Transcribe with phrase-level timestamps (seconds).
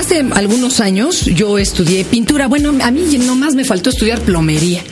[0.00, 2.46] Hace algunos años yo estudié pintura.
[2.46, 4.82] Bueno, a mí nomás me faltó estudiar plomería.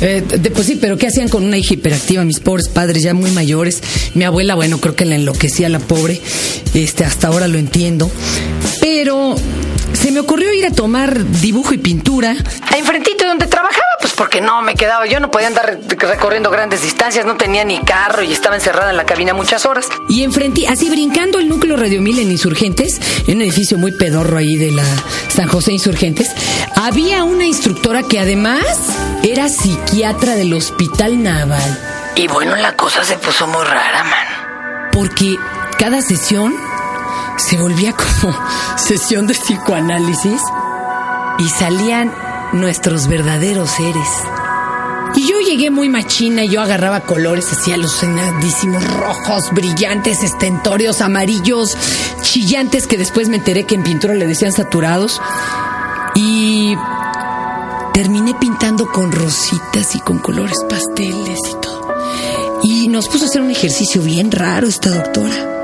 [0.00, 2.24] Eh, de, pues sí, pero ¿qué hacían con una hija hiperactiva?
[2.24, 3.80] Mis pobres padres ya muy mayores.
[4.14, 6.20] Mi abuela, bueno, creo que la enloquecía la pobre.
[6.74, 8.10] Este, hasta ahora lo entiendo.
[8.80, 9.36] Pero
[9.92, 12.36] se me ocurrió ir a tomar dibujo y pintura
[12.76, 13.85] enfrentito de donde trabajaba,
[14.16, 18.22] porque no me quedaba, yo no podía andar recorriendo grandes distancias, no tenía ni carro
[18.22, 19.88] y estaba encerrada en la cabina muchas horas.
[20.08, 24.38] Y enfrentí, así brincando el núcleo Radio Mil en Insurgentes, en un edificio muy pedorro
[24.38, 24.84] ahí de la
[25.28, 26.34] San José Insurgentes,
[26.74, 28.66] había una instructora que además
[29.22, 31.80] era psiquiatra del Hospital Naval.
[32.14, 34.90] Y bueno, la cosa se puso muy rara, man.
[34.92, 35.36] Porque
[35.78, 36.54] cada sesión
[37.36, 38.34] se volvía como
[38.76, 40.40] sesión de psicoanálisis
[41.38, 42.12] y salían
[42.52, 44.08] nuestros verdaderos seres.
[45.14, 51.76] Y yo llegué muy machina y yo agarraba colores así alucinadísimos, rojos, brillantes, estentóreos, amarillos,
[52.22, 55.20] chillantes, que después me enteré que en pintura le decían saturados.
[56.14, 56.76] Y
[57.94, 61.94] terminé pintando con rositas y con colores pasteles y todo.
[62.62, 65.55] Y nos puso a hacer un ejercicio bien raro esta doctora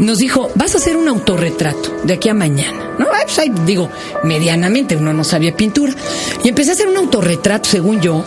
[0.00, 2.96] nos dijo, vas a hacer un autorretrato de aquí a mañana.
[2.98, 3.88] No, pues digo,
[4.24, 5.94] medianamente, uno no sabía pintura.
[6.42, 8.24] Y empecé a hacer un autorretrato, según yo,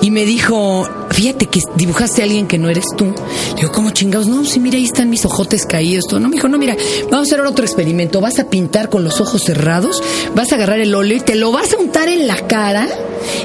[0.00, 3.12] y me dijo, fíjate que dibujaste a alguien que no eres tú.
[3.56, 4.28] Digo, ¿cómo chingados?
[4.28, 6.06] No, sí, mira, ahí están mis ojotes caídos.
[6.06, 6.20] Todo.
[6.20, 6.76] No, me dijo, no, mira,
[7.10, 8.20] vamos a hacer otro experimento.
[8.20, 10.02] Vas a pintar con los ojos cerrados,
[10.34, 12.88] vas a agarrar el óleo y te lo vas a untar en la cara.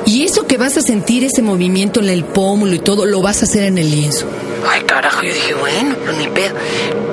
[0.06, 3.42] Y eso que vas a sentir, ese movimiento en el pómulo y todo, lo vas
[3.42, 4.28] a hacer en el lienzo.
[4.68, 7.12] Ay, carajo, yo dije, bueno, pero ni pedo.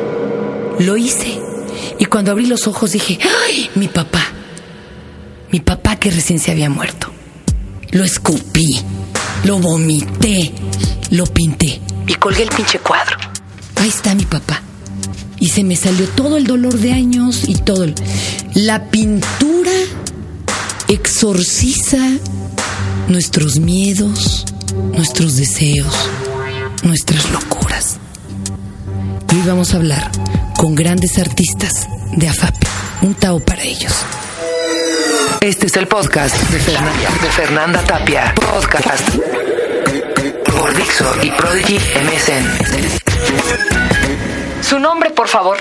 [0.81, 1.39] Lo hice.
[1.98, 3.70] Y cuando abrí los ojos dije, ¡ay!
[3.75, 4.23] Mi papá.
[5.53, 7.12] Mi papá que recién se había muerto.
[7.91, 8.81] Lo escupí,
[9.45, 10.53] lo vomité,
[11.11, 13.19] lo pinté y colgué el pinche cuadro.
[13.77, 14.62] Ahí está mi papá.
[15.39, 17.86] Y se me salió todo el dolor de años y todo.
[18.55, 19.73] La pintura
[20.89, 21.98] exorciza
[23.08, 24.47] nuestros miedos,
[24.95, 25.95] nuestros deseos,
[26.85, 27.98] nuestras locuras.
[29.30, 30.11] Y hoy vamos a hablar
[30.60, 32.54] con grandes artistas de AFAP.
[33.00, 33.94] Un Tao para ellos.
[35.40, 38.34] Este es el podcast de Fernanda, de Fernanda Tapia.
[38.34, 39.08] Podcast
[40.44, 42.44] por Dixo y Prodigy MSN.
[44.62, 45.56] Su nombre, por favor.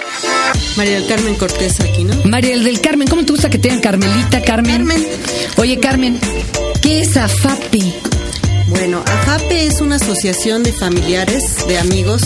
[0.75, 2.15] María del Carmen Cortés aquí, ¿no?
[2.25, 4.85] María del Carmen, ¿cómo te gusta que te digan Carmelita, Carmen?
[4.85, 5.07] Carmen.
[5.55, 6.19] Oye, Carmen,
[6.81, 8.18] ¿qué es AFAPE?
[8.69, 12.21] Bueno, AFAPE es una asociación de familiares, de amigos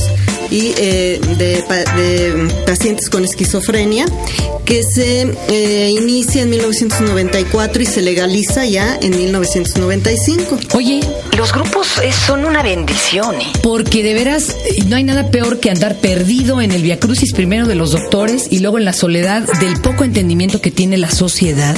[0.52, 4.06] y eh, de, pacientes con esquizofrenia
[4.66, 10.60] que se eh, inicia en 1994 y se legaliza ya en 1995.
[10.76, 11.00] Oye,
[11.38, 11.88] los grupos
[12.28, 13.48] son una bendición, ¿eh?
[13.62, 14.56] Porque de veras
[14.88, 18.60] no hay nada peor que andar perdido en el viacrucis primero de los doctores y
[18.60, 21.76] luego en la soledad del poco entendimiento que tiene la sociedad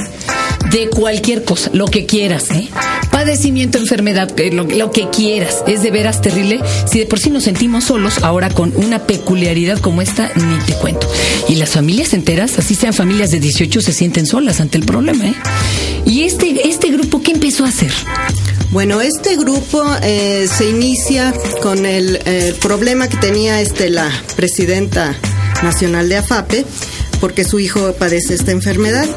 [0.76, 2.68] de cualquier cosa, lo que quieras, ¿eh?
[3.10, 5.64] Padecimiento, enfermedad, eh, lo, lo, que quieras.
[5.68, 6.60] Es de veras terrible.
[6.92, 10.74] Si de por sí nos sentimos solos, ahora con una peculiaridad como esta, ni te
[10.74, 11.10] cuento.
[11.48, 15.26] Y las familias enteras, así sean familias de 18, se sienten solas ante el problema,
[15.26, 15.36] ¿eh?
[16.06, 17.94] Y este, este grupo, ¿qué empezó a hacer?
[18.72, 25.16] Bueno, este grupo eh, se inicia con el eh, problema que tenía este la presidenta
[25.64, 26.66] nacional de AFAPE,
[27.22, 29.08] porque su hijo padece esta enfermedad.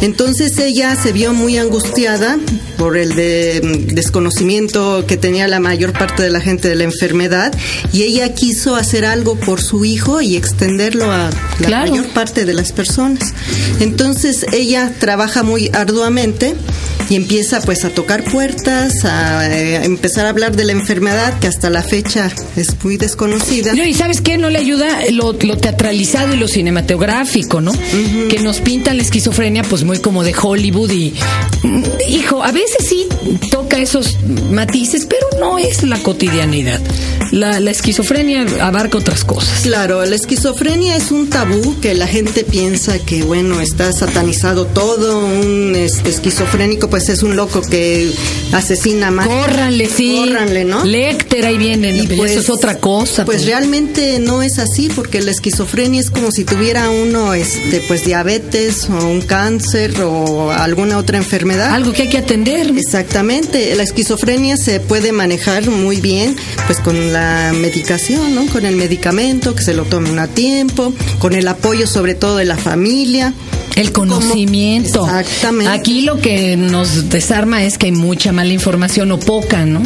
[0.00, 2.38] Entonces ella se vio muy angustiada
[2.76, 7.54] por el mm, desconocimiento que tenía la mayor parte de la gente de la enfermedad
[7.92, 12.54] y ella quiso hacer algo por su hijo y extenderlo a la mayor parte de
[12.54, 13.32] las personas.
[13.80, 16.54] Entonces ella trabaja muy arduamente
[17.08, 21.46] y empieza pues a tocar puertas, a, eh, empezar a hablar de la enfermedad que
[21.46, 23.74] hasta la fecha es muy desconocida.
[23.74, 27.72] y sabes qué, no le ayuda lo, teatralizado y lo cinematográfico, ¿no?
[28.28, 31.14] Que nos pintan la esquizofrenia pues muy como de Hollywood y
[31.62, 33.06] mm, hijo, a veces sí
[33.50, 34.18] toca esos
[34.50, 36.80] matices, pero no es la cotidianidad.
[37.30, 39.62] La, la esquizofrenia abarca otras cosas.
[39.62, 45.24] Claro, la esquizofrenia es un tabú que la gente piensa que bueno, está satanizado todo,
[45.26, 48.08] un esquizofrénico pues es un loco que
[48.52, 49.26] asesina más.
[49.26, 50.14] Córranle, sí.
[50.16, 50.84] Córranle, ¿no?
[50.84, 53.24] Lecter ahí viene, y pues, eso es otra cosa.
[53.24, 57.82] Pues, pues, realmente no es así, porque la esquizofrenia es como si tuviera uno, este,
[57.88, 61.74] pues diabetes o un cáncer o alguna otra enfermedad.
[61.74, 62.72] Algo que hay que atender.
[62.78, 63.74] Exactamente.
[63.74, 66.36] La esquizofrenia se puede manejar muy bien,
[66.66, 68.46] pues con la medicación, ¿no?
[68.46, 72.44] Con el medicamento, que se lo tomen a tiempo, con el apoyo sobre todo de
[72.44, 73.34] la familia.
[73.76, 75.04] El conocimiento.
[75.04, 75.72] Exactamente.
[75.72, 79.82] Aquí lo que nos desarma es que hay mucha mala información o poca, ¿no?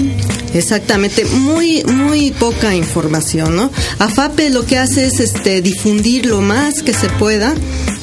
[0.55, 3.70] Exactamente, muy muy poca información, ¿no?
[3.99, 7.55] AFAPE lo que hace es este difundir lo más que se pueda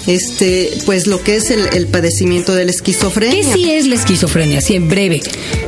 [0.08, 3.54] este, pues lo que es el, el padecimiento de la esquizofrenia.
[3.54, 4.60] ¿Qué sí es la esquizofrenia?
[4.60, 5.22] Así en breve.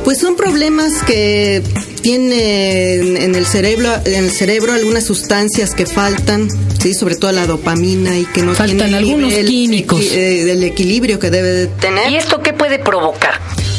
[0.04, 1.62] Pues son problemas que
[2.08, 6.48] tienen en el cerebro, en el cerebro algunas sustancias que faltan,
[6.80, 10.00] sí, sobre todo la dopamina y que no Faltan tiene algunos nivel químicos.
[10.00, 12.10] eh, del equilibrio que debe de tener.
[12.10, 13.34] ¿Y esto qué puede provocar?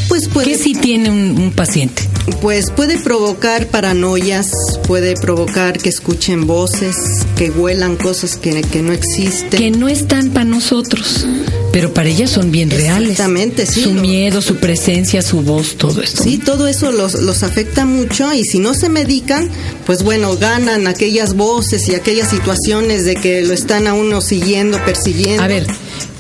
[0.09, 2.03] Pues puede, ¿Qué sí tiene un, un paciente?
[2.41, 4.51] pues puede provocar paranoias,
[4.87, 6.95] puede provocar que escuchen voces,
[7.35, 9.49] que huelan cosas que, que no existen.
[9.59, 11.25] Que no están para nosotros,
[11.71, 13.11] pero para ellas son bien reales.
[13.11, 16.23] Exactamente, sí, Su lo- miedo, su presencia, su voz, todo esto.
[16.23, 19.49] Sí, todo eso los, los afecta mucho y si no se medican,
[19.87, 24.77] pues bueno, ganan aquellas voces y aquellas situaciones de que lo están a uno siguiendo,
[24.85, 25.41] persiguiendo.
[25.43, 25.65] A ver,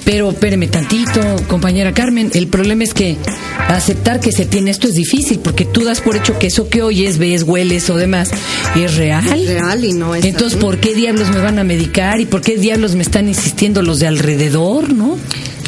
[0.09, 2.31] pero espéreme tantito, compañera Carmen.
[2.33, 3.15] El problema es que
[3.67, 6.81] aceptar que se tiene esto es difícil, porque tú das por hecho que eso que
[6.81, 8.31] oyes, ves, hueles o demás
[8.75, 9.23] es real.
[9.31, 10.65] Es real y no es Entonces, así.
[10.65, 13.99] ¿por qué diablos me van a medicar y por qué diablos me están insistiendo los
[13.99, 15.15] de alrededor, no?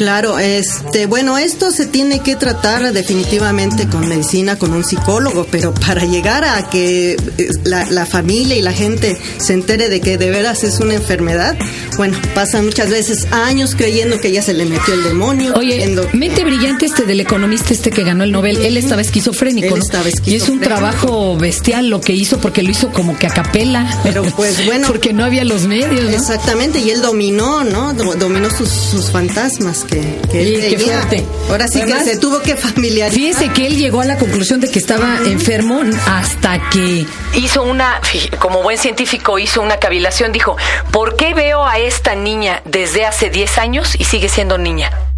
[0.02, 5.72] Claro, este, bueno, esto se tiene que tratar definitivamente con medicina, con un psicólogo, pero
[5.72, 10.18] para llegar a que eh, la, la familia y la gente se entere de que
[10.18, 11.56] de veras es una enfermedad,
[11.96, 15.54] bueno, pasan muchas veces años creyendo que ya se le metió el demonio.
[15.54, 19.68] Oye, creyendo- mente brillante este del economista este que ganó el Nobel, él estaba esquizofrénico,
[19.68, 19.84] Él ¿no?
[19.84, 20.64] estaba Y es un esquizofrénico.
[20.66, 24.00] trabajo bestial lo que hizo porque lo hizo como que a capela.
[24.02, 24.88] Pero, pues, bueno.
[24.88, 26.10] porque no había los medios, ¿no?
[26.10, 27.92] Exactamente, y él dominó, ¿no?
[27.94, 31.24] Do- Dominó sus, sus fantasmas que, que él Sí, qué fuerte.
[31.48, 33.18] Ahora sí Además, que se tuvo que familiarizar.
[33.18, 38.00] Fíjese que él llegó a la conclusión de que estaba enfermo hasta que Hizo una,
[38.38, 40.56] como buen científico, hizo una cavilación, dijo,
[40.90, 45.11] ¿por qué veo a esta niña desde hace 10 años y sigue siendo niña?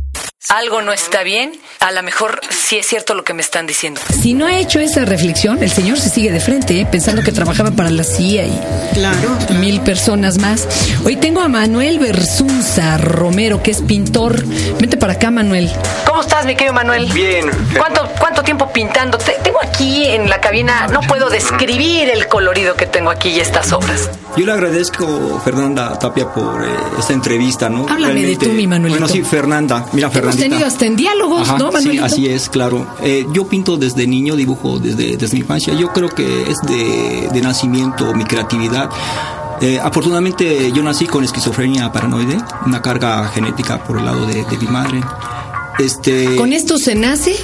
[0.54, 4.00] Algo no está bien, a lo mejor sí es cierto lo que me están diciendo.
[4.22, 6.86] si no ha hecho esa reflexión, el señor se sigue de frente, ¿eh?
[6.88, 8.60] pensando que trabajaba para la CIA y
[8.92, 9.36] Claro.
[9.58, 10.68] mil personas más.
[11.04, 14.44] Hoy tengo a Manuel Bersunza Romero, que es pintor.
[14.78, 15.68] Vente para acá, Manuel.
[16.06, 17.10] ¿Cómo estás, mi querido Manuel?
[17.12, 17.50] Bien.
[17.76, 19.18] ¿Cuánto, cuánto tiempo pintando?
[19.18, 23.40] Te- tengo aquí en la cabina, no puedo describir el colorido que tengo aquí y
[23.40, 24.08] estas obras.
[24.36, 26.68] Yo le agradezco, Fernanda Tapia, por eh,
[26.98, 27.86] esta entrevista, ¿no?
[27.88, 29.00] Háblame de tú, mi Manuelito.
[29.00, 29.86] Bueno, sí, Fernanda.
[29.92, 30.43] Mira, Hemos Fernandita.
[30.50, 32.04] Tenido hasta en diálogos, Ajá, ¿no, Sí, Manuelito?
[32.04, 32.86] así es, claro.
[33.02, 35.74] Eh, yo pinto desde niño, dibujo desde, desde mi infancia.
[35.74, 38.88] Yo creo que es de, de nacimiento mi creatividad.
[39.60, 42.36] Eh, afortunadamente yo nací con esquizofrenia paranoide,
[42.66, 45.00] una carga genética por el lado de, de mi madre.
[45.78, 47.34] Este, Con esto se nace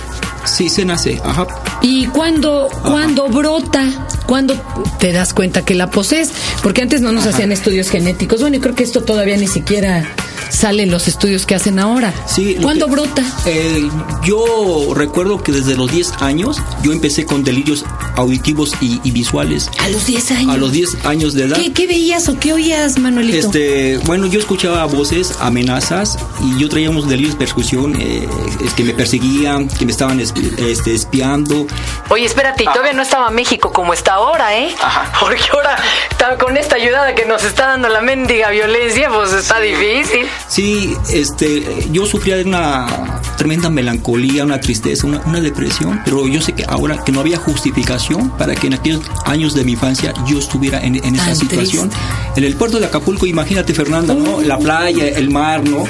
[0.44, 1.46] sí, se nace, ajá.
[1.82, 3.84] y cuando, cuando brota,
[4.26, 4.54] cuando
[5.00, 6.30] te das cuenta que la posees,
[6.62, 8.40] porque antes no nos hacían estudios genéticos.
[8.40, 10.08] Bueno, y creo que esto todavía ni siquiera
[10.50, 12.12] sale en los estudios que hacen ahora.
[12.26, 13.22] Sí, ¿Cuándo que- brota?
[13.46, 13.88] Eh,
[14.24, 17.84] yo recuerdo que desde los 10 años yo empecé con delirios
[18.16, 19.70] auditivos y, y visuales.
[19.78, 20.54] A los 10 años.
[20.54, 21.56] A los 10 años de edad.
[21.56, 23.38] ¿Qué, qué veías o qué oías, Manuelito?
[23.38, 28.28] Este, bueno, yo escuchaba voces, amenazas y yo traía unos delirios de persecución, eh,
[28.64, 31.66] es que me perseguían, que me estaban es- este, espiando.
[32.08, 34.74] Oye, espérate, y todavía no estaba México como está ahora, ¿eh?
[35.20, 40.26] Porque ahora, con esta ayudada que nos está dando la mendiga violencia, pues está difícil.
[40.50, 46.42] Sí, este, yo sufría de una tremenda melancolía, una tristeza, una, una depresión, pero yo
[46.42, 50.12] sé que ahora que no había justificación para que en aquellos años de mi infancia
[50.26, 51.88] yo estuviera en, en esa situación.
[51.88, 52.36] triste.
[52.36, 54.40] En el puerto de Acapulco, imagínate Fernanda, ¿no?
[54.40, 55.84] La playa, el mar, ¿no?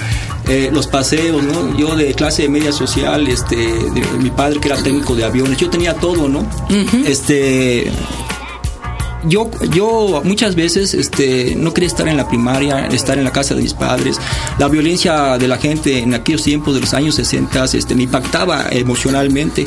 [0.46, 1.78] Eh, los paseos, ¿no?
[1.78, 5.70] Yo de clase media social, este, de, mi padre que era técnico de aviones, yo
[5.70, 6.44] tenía todo, ¿no?
[7.06, 7.90] Este,
[9.24, 13.54] yo, yo muchas veces este, no quería estar en la primaria, estar en la casa
[13.54, 14.18] de mis padres.
[14.58, 18.66] La violencia de la gente en aquellos tiempos de los años 60 este, me impactaba
[18.70, 19.64] emocionalmente.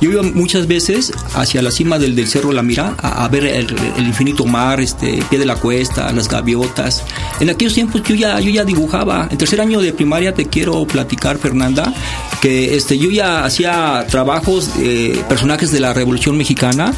[0.00, 3.44] Yo iba muchas veces hacia la cima del, del Cerro La Mira a, a ver
[3.44, 7.04] el, el infinito mar, este, pie de la cuesta, las gaviotas.
[7.40, 9.28] En aquellos tiempos yo ya, yo ya dibujaba.
[9.30, 11.92] En tercer año de primaria te quiero platicar, Fernanda,
[12.40, 16.92] que este, yo ya hacía trabajos, eh, personajes de la Revolución Mexicana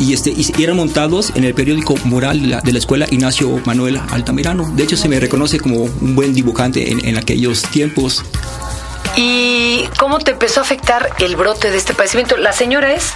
[0.00, 3.60] y, este, y eran montados en el periódico Moral de la, de la escuela Ignacio
[3.66, 4.68] Manuel Altamirano.
[4.74, 8.24] De hecho, se me reconoce como un buen dibujante en, en aquellos tiempos.
[9.16, 12.36] ¿Y cómo te empezó a afectar el brote de este padecimiento?
[12.36, 13.12] ¿La señora es?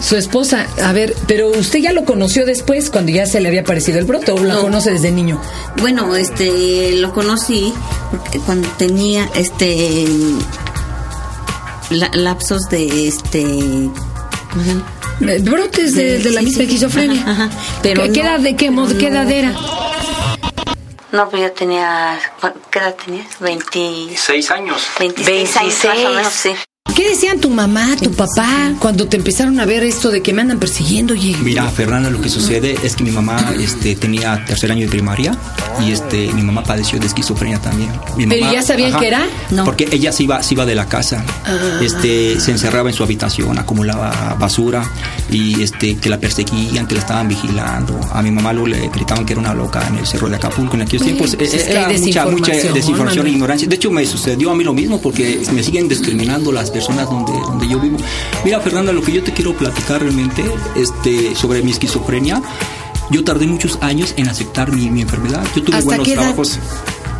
[0.00, 3.60] Su esposa, a ver, pero usted ya lo conoció después, cuando ya se le había
[3.60, 4.62] aparecido el brote, o la No.
[4.62, 5.38] conoce desde niño.
[5.80, 7.74] Bueno, este, lo conocí
[8.10, 10.06] porque cuando tenía este
[11.90, 13.42] la- lapsos de este
[14.50, 14.92] ¿cómo se llama?
[15.20, 16.62] Brotes de, de la sí, misma sí.
[16.64, 17.22] esquizofrenia.
[17.22, 17.50] Ajá, ajá.
[17.82, 19.52] Pero ¿Qué, qué no- edad de qué, mod- qué edad era?
[21.12, 23.26] No, pues yo tenía ¿cu- ¿qué edad tenías?
[23.40, 24.82] 20, Seis años.
[24.98, 25.56] 26
[25.86, 26.50] años más o menos, sí.
[26.94, 30.40] ¿Qué decían tu mamá, tu papá, cuando te empezaron a ver esto de que me
[30.42, 31.12] andan persiguiendo?
[31.12, 31.36] Oye?
[31.42, 35.36] Mira, Fernanda, lo que sucede es que mi mamá este, tenía tercer año de primaria
[35.86, 37.90] y este, mi mamá padeció de esquizofrenia también.
[38.16, 39.26] Mi ¿Pero mamá- ya sabían ajá, que era?
[39.50, 39.64] No.
[39.64, 41.80] Porque ella se iba, se iba de la casa, Ah.
[41.82, 44.90] este, se encerraba en su habitación, acumulaba basura
[45.30, 48.00] y este, que la perseguían, que la estaban vigilando.
[48.10, 50.76] A mi mamá luego le gritaban que era una loca en el cerro de Acapulco
[50.76, 51.36] en aquellos tiempos.
[51.36, 53.68] pues era hay mucha, mucha desinformación, e ignorancia.
[53.68, 57.32] De hecho, me sucedió a mí lo mismo porque me siguen discriminando las personas donde,
[57.32, 57.96] donde yo vivo.
[58.44, 62.42] Mira, Fernanda, lo que yo te quiero platicar realmente este, sobre mi esquizofrenia,
[63.10, 65.42] yo tardé muchos años en aceptar mi, mi enfermedad.
[65.54, 66.16] Yo tuve ¿Hasta buenos edad?
[66.16, 66.58] trabajos.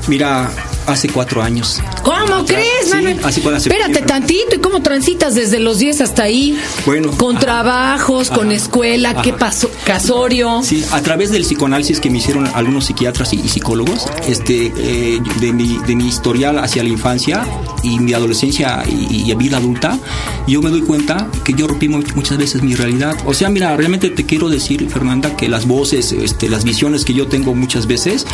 [0.09, 0.51] Mira,
[0.87, 1.81] hace cuatro años.
[2.07, 3.19] ¿Cómo crees, sí, Manuel?
[3.25, 6.57] así la Espérate tantito, ¿y cómo transitas desde los 10 hasta ahí?
[6.87, 7.45] Bueno, Con ajá.
[7.45, 8.57] trabajos, con Ajá.
[8.57, 9.69] escuela, ¿qué pasó?
[9.85, 10.61] Casorio.
[10.63, 15.21] Sí, a través del psicoanálisis que me hicieron algunos psiquiatras y, y psicólogos, este, eh,
[15.41, 17.45] de, mi, de mi historial hacia la infancia
[17.83, 19.99] y mi adolescencia y, y vida adulta,
[20.47, 23.17] yo me doy cuenta que yo rompí mu- muchas veces mi realidad.
[23.27, 27.15] O sea, mira, realmente te quiero decir, Fernanda, que las voces, este, las visiones que
[27.15, 28.27] yo tengo muchas veces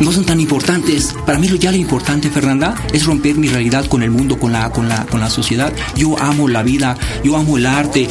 [0.00, 1.14] no son tan importantes.
[1.26, 4.70] Para mí ya lo importante, Fernanda, es romper mi realidad con el mundo, con la,
[4.70, 5.72] con la, con la sociedad.
[5.96, 8.08] Yo amo la vida, yo amo el arte.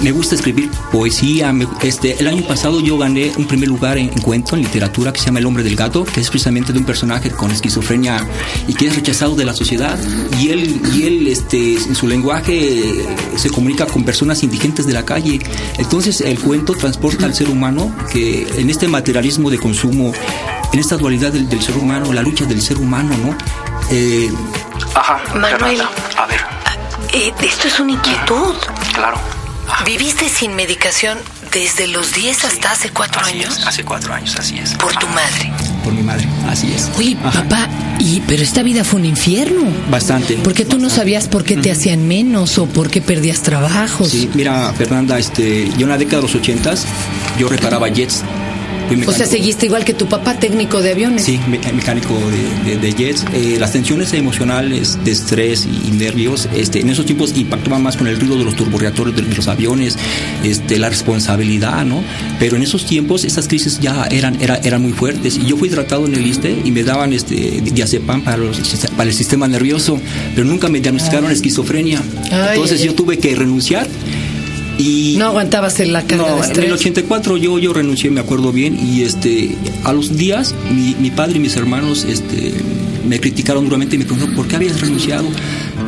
[0.00, 1.54] Me gusta escribir poesía.
[1.82, 5.18] este, el año pasado yo gané un primer lugar en, en cuento, en literatura, que
[5.18, 8.26] se llama El hombre del gato, que es precisamente de un personaje con esquizofrenia
[8.66, 9.98] y que es rechazado de la sociedad.
[10.40, 13.06] Y él, y él este, en su lenguaje eh,
[13.36, 15.40] se comunica con personas indigentes de la calle.
[15.76, 20.12] Entonces el cuento transporta al ser humano que en este materialismo de consumo,
[20.72, 23.36] en esta dualidad del, del ser humano, la lucha del ser humano, ¿no?
[23.90, 24.30] Eh,
[24.94, 25.80] Ajá, Manuel.
[26.16, 26.40] A ver,
[27.12, 28.54] Eh, esto es una inquietud.
[28.94, 29.18] claro.
[29.86, 31.16] ¿Viviste sin medicación
[31.52, 33.56] desde los 10 hasta hace 4 Así años?
[33.58, 34.74] es, hace cuatro años, así es.
[34.74, 35.52] Por tu madre.
[35.84, 36.90] Por mi madre, así es.
[36.98, 37.44] Oye, Ajá.
[37.44, 37.68] papá,
[38.00, 39.62] y, pero esta vida fue un infierno.
[39.88, 40.34] Bastante.
[40.42, 44.08] Porque tú no sabías por qué te hacían menos o por qué perdías trabajos.
[44.10, 46.84] Sí, mira, Fernanda, este, yo en la década de los ochentas,
[47.38, 48.22] yo reparaba jets.
[49.06, 51.24] O sea, seguiste igual que tu papá, técnico de aviones.
[51.24, 52.14] Sí, me- mecánico
[52.64, 53.24] de, de- de jets.
[53.32, 58.06] Eh, las tensiones emocionales de estrés y, nervios, este, en esos tiempos impactaban más con
[58.06, 59.96] el ruido de los turborreactores de, los aviones,
[60.44, 62.02] este, la responsabilidad, ¿no?
[62.38, 65.36] Pero en esos tiempos esas crisis ya eran, era- eran muy fuertes.
[65.36, 68.58] Y yo fui tratado en el ISTE y me daban este, diazepam para, los-
[68.96, 70.00] para el sistema nervioso,
[70.34, 72.02] pero nunca me diagnosticaron esquizofrenia.
[72.32, 72.96] Ay, Entonces ay, yo ay.
[72.96, 73.86] tuve que renunciar.
[74.80, 76.66] Y No aguantabas en la carga no, de en estrés.
[76.66, 81.10] el 84 yo, yo renuncié, me acuerdo bien, y este, a los días mi, mi
[81.10, 82.54] padre y mis hermanos este,
[83.06, 85.26] me criticaron duramente y me preguntaron por qué habías renunciado.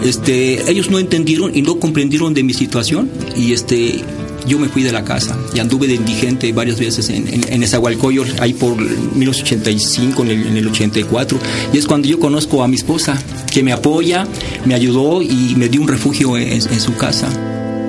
[0.05, 4.01] Este, ellos no entendieron y no comprendieron de mi situación y este,
[4.47, 7.63] yo me fui de la casa y anduve de indigente varias veces en, en, en
[7.63, 11.39] Esahualcoyol, ahí por 1985, en el, en el 84,
[11.73, 13.17] y es cuando yo conozco a mi esposa,
[13.51, 14.27] que me apoya,
[14.65, 17.29] me ayudó y me dio un refugio en- en su casa.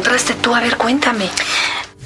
[0.00, 0.54] encontraste tú?
[0.54, 1.26] A ver, cuéntame.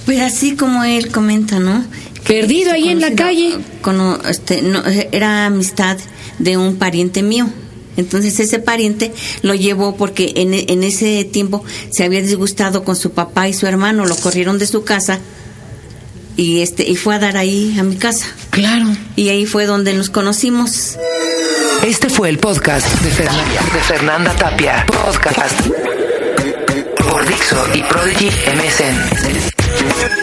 [0.05, 1.85] Pues así como él comenta, ¿no?
[2.27, 3.57] Perdido ahí en la calle.
[3.83, 4.83] cono- este, no,
[5.13, 5.97] era amistad
[6.39, 7.49] de un pariente mío.
[7.97, 13.13] Entonces ese pariente lo llevó porque en, en ese tiempo se había disgustado con su
[13.13, 15.21] papá y su hermano, lo corrieron de su casa
[16.37, 18.27] y este y fue a dar ahí a mi casa.
[18.51, 18.87] Claro.
[19.15, 20.97] Y ahí fue donde nos conocimos.
[21.87, 24.87] Este fue el podcast de Fernanda, de Fernanda Tapia.
[24.87, 25.61] Podcast
[27.27, 30.14] Dixo y Prodigy MSN.